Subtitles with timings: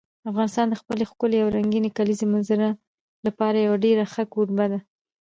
[0.29, 2.67] افغانستان د خپلې ښکلې او رنګینې کلیزو منظره
[3.25, 4.79] لپاره یو ډېر ښه کوربه دی.